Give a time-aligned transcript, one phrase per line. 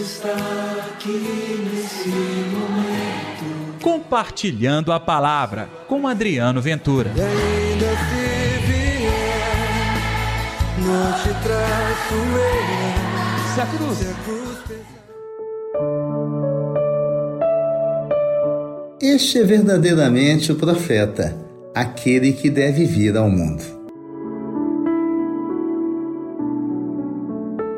[0.00, 0.32] Está
[0.94, 3.78] aqui nesse momento.
[3.82, 7.12] Compartilhando a palavra com Adriano Ventura.
[7.14, 9.92] E ainda se vier,
[10.78, 13.54] não te traço eu.
[13.54, 13.98] Se a cruz.
[13.98, 15.00] Se a cruz pesar.
[19.02, 21.36] Este é verdadeiramente o profeta,
[21.74, 23.62] aquele que deve vir ao mundo.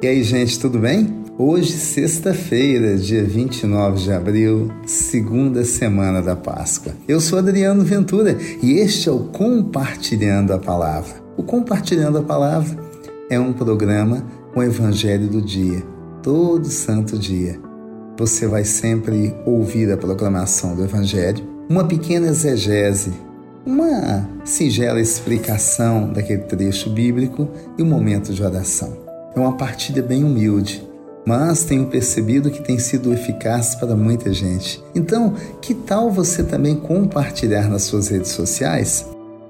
[0.00, 1.23] E aí, gente, tudo bem?
[1.36, 6.92] Hoje, sexta-feira, dia 29 de abril, segunda semana da Páscoa.
[7.08, 11.16] Eu sou Adriano Ventura e este é o Compartilhando a Palavra.
[11.36, 12.78] O Compartilhando a Palavra
[13.28, 15.82] é um programa com o Evangelho do dia,
[16.22, 17.58] todo santo dia.
[18.16, 23.12] Você vai sempre ouvir a proclamação do Evangelho, uma pequena exegese,
[23.66, 28.96] uma singela explicação daquele trecho bíblico e um momento de oração.
[29.34, 30.93] É uma partida bem humilde,
[31.26, 34.82] mas tenho percebido que tem sido eficaz para muita gente.
[34.94, 39.06] Então, que tal você também compartilhar nas suas redes sociais?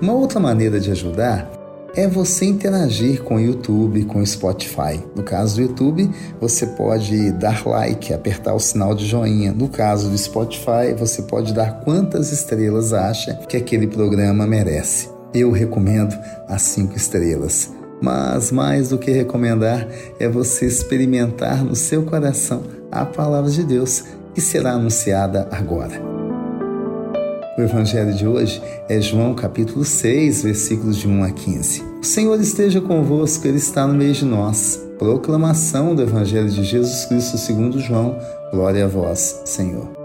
[0.00, 1.50] Uma outra maneira de ajudar
[1.96, 5.02] é você interagir com o YouTube, com o Spotify.
[5.14, 9.50] No caso do YouTube, você pode dar like, apertar o sinal de joinha.
[9.52, 15.08] No caso do Spotify, você pode dar quantas estrelas acha que aquele programa merece.
[15.32, 16.14] Eu recomendo
[16.46, 17.75] as cinco estrelas.
[18.00, 24.04] Mas mais do que recomendar é você experimentar no seu coração a palavra de Deus
[24.34, 26.00] que será anunciada agora.
[27.56, 31.82] O evangelho de hoje é João capítulo 6, versículos de 1 a 15.
[32.02, 34.78] O Senhor esteja convosco, ele está no meio de nós.
[34.98, 38.18] Proclamação do evangelho de Jesus Cristo segundo João.
[38.52, 39.95] Glória a vós, Senhor.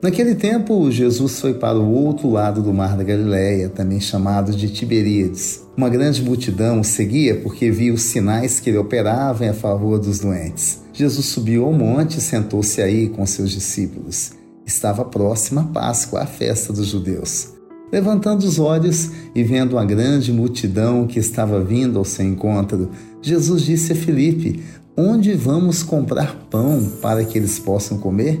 [0.00, 4.68] Naquele tempo, Jesus foi para o outro lado do mar da Galileia, também chamado de
[4.68, 5.66] Tiberíades.
[5.76, 10.20] Uma grande multidão o seguia porque via os sinais que ele operava em favor dos
[10.20, 10.80] doentes.
[10.92, 14.32] Jesus subiu ao monte e sentou-se aí com seus discípulos.
[14.64, 17.54] Estava próxima a Páscoa, a festa dos judeus.
[17.90, 22.90] Levantando os olhos e vendo uma grande multidão que estava vindo ao seu encontro,
[23.20, 24.62] Jesus disse a Filipe:
[24.96, 28.40] Onde vamos comprar pão para que eles possam comer?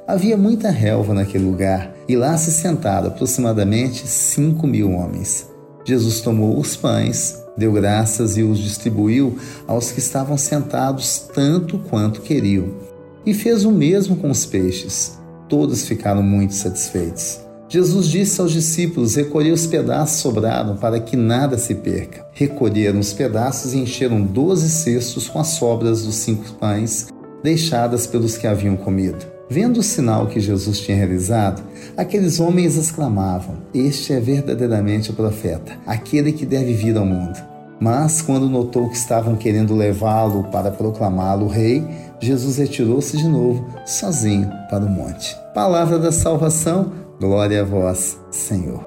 [0.11, 5.49] Havia muita relva naquele lugar e lá se sentaram aproximadamente cinco mil homens.
[5.85, 12.19] Jesus tomou os pães, deu graças e os distribuiu aos que estavam sentados tanto quanto
[12.19, 12.73] queriam.
[13.25, 15.17] E fez o mesmo com os peixes.
[15.47, 17.39] Todos ficaram muito satisfeitos.
[17.69, 22.27] Jesus disse aos discípulos: Recolher os pedaços sobraram para que nada se perca.
[22.33, 27.07] Recolheram os pedaços e encheram doze cestos com as sobras dos cinco pães
[27.41, 29.30] deixadas pelos que haviam comido.
[29.51, 31.61] Vendo o sinal que Jesus tinha realizado,
[31.97, 37.37] aqueles homens exclamavam: Este é verdadeiramente o profeta, aquele que deve vir ao mundo.
[37.77, 41.85] Mas, quando notou que estavam querendo levá-lo para proclamá-lo rei,
[42.21, 45.35] Jesus retirou-se de novo, sozinho, para o monte.
[45.53, 46.89] Palavra da salvação,
[47.19, 48.85] glória a vós, Senhor.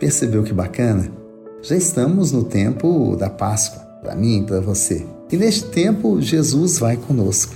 [0.00, 1.12] Percebeu que bacana?
[1.60, 5.04] Já estamos no tempo da Páscoa, para mim e para você.
[5.32, 7.54] E neste tempo, Jesus vai conosco.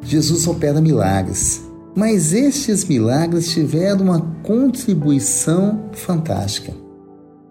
[0.00, 1.60] Jesus opera milagres,
[1.96, 6.72] mas estes milagres tiveram uma contribuição fantástica.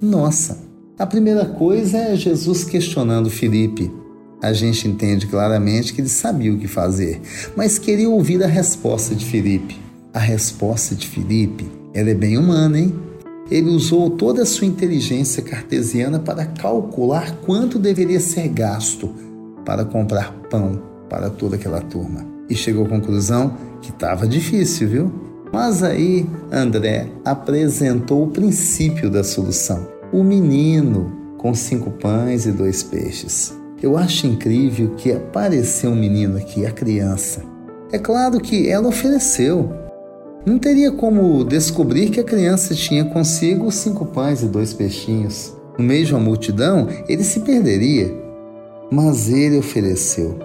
[0.01, 0.63] Nossa,
[0.97, 3.91] a primeira coisa é Jesus questionando Felipe.
[4.41, 7.19] A gente entende claramente que ele sabia o que fazer,
[7.53, 9.77] mas queria ouvir a resposta de Felipe.
[10.13, 12.95] A resposta de Felipe, ela é bem humana, hein?
[13.51, 19.24] Ele usou toda a sua inteligência cartesiana para calcular quanto deveria ser gasto
[19.65, 22.25] para comprar pão para toda aquela turma.
[22.49, 25.11] E chegou à conclusão que estava difícil, viu?
[25.51, 32.83] Mas aí André apresentou o princípio da solução: o menino com cinco pães e dois
[32.83, 33.53] peixes.
[33.81, 37.43] Eu acho incrível que apareceu um menino aqui, a criança.
[37.91, 39.71] É claro que ela ofereceu.
[40.45, 45.53] Não teria como descobrir que a criança tinha consigo cinco pães e dois peixinhos.
[45.77, 48.24] No meio de uma multidão, ele se perderia.
[48.91, 50.39] Mas ele ofereceu,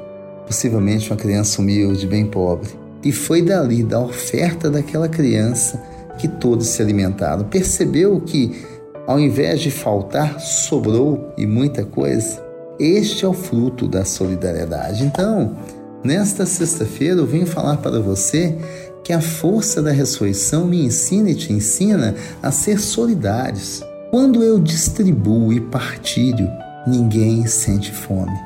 [0.46, 2.70] possivelmente uma criança humilde, bem pobre.
[3.02, 5.82] E foi dali, da oferta daquela criança,
[6.18, 7.44] que todos se alimentaram.
[7.44, 8.64] Percebeu que,
[9.06, 12.42] ao invés de faltar, sobrou e muita coisa?
[12.78, 15.04] Este é o fruto da solidariedade.
[15.04, 15.56] Então,
[16.02, 18.56] Nesta sexta-feira eu venho falar para você
[19.04, 23.82] que a força da ressurreição me ensina e te ensina a ser solidários.
[24.10, 26.48] Quando eu distribuo e partilho,
[26.86, 28.38] ninguém sente fome.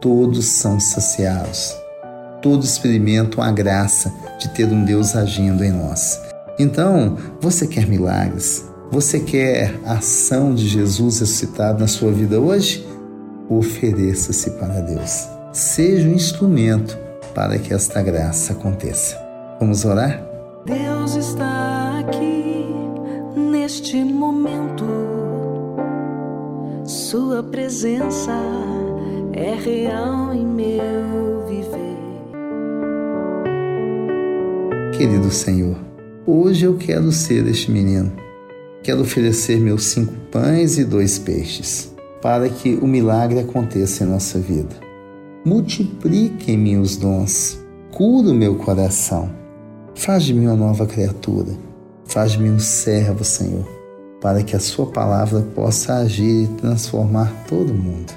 [0.00, 1.76] Todos são saciados.
[2.42, 6.20] Todos experimentam a graça de ter um Deus agindo em nós.
[6.58, 8.64] Então, você quer milagres?
[8.90, 12.86] Você quer a ação de Jesus ressuscitado na sua vida hoje?
[13.48, 15.28] Ofereça-se para Deus.
[15.52, 16.98] Seja um instrumento
[17.34, 19.16] para que esta graça aconteça.
[19.58, 20.22] Vamos orar?
[20.64, 22.66] Deus está aqui
[23.36, 25.19] neste momento.
[27.10, 28.30] Sua presença
[29.32, 31.96] é real em meu viver.
[34.96, 35.76] Querido Senhor,
[36.24, 38.12] hoje eu quero ser este menino.
[38.84, 41.92] Quero oferecer meus cinco pães e dois peixes
[42.22, 44.76] para que o milagre aconteça em nossa vida.
[45.44, 47.60] Multiplique em mim os dons,
[47.90, 49.28] cura o meu coração
[49.96, 51.50] Faz de mim uma nova criatura.
[52.04, 53.66] Faz de mim um servo, Senhor,
[54.20, 58.12] para que a Sua palavra possa agir e transformar todo mundo.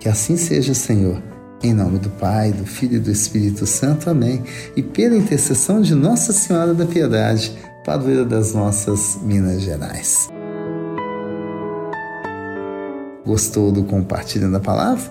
[0.00, 1.22] Que assim seja, Senhor.
[1.62, 4.10] Em nome do Pai, do Filho e do Espírito Santo.
[4.10, 4.42] Amém.
[4.76, 10.28] E pela intercessão de Nossa Senhora da Piedade, padroeira das nossas Minas Gerais.
[13.24, 15.10] Gostou do compartilhando da palavra?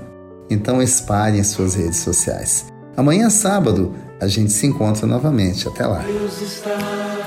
[0.50, 2.68] Então espalhe em suas redes sociais.
[2.96, 5.68] Amanhã, sábado, a gente se encontra novamente.
[5.68, 6.00] Até lá.
[6.00, 6.78] Deus está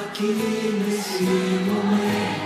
[0.06, 2.45] aqui nesse momento.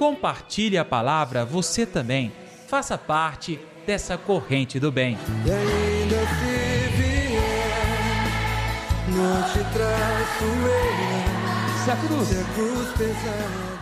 [0.00, 2.32] Compartilhe a palavra você também.
[2.66, 5.18] Faça parte dessa corrente do bem.
[5.44, 7.36] E ainda se vier,
[9.08, 11.84] não te traço eu.
[11.84, 13.79] Se a cruz Se a cruz pesar.